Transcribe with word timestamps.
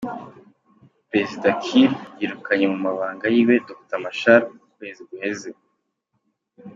Prezida 1.09 1.49
Kiir 1.63 1.91
yirukanye 2.19 2.65
mu 2.73 2.77
mabanga 2.85 3.25
yiwe 3.35 3.55
Dr 3.67 3.97
Machar 4.03 4.41
mu 4.59 4.65
kwezi 4.75 5.01
guheze. 5.09 5.49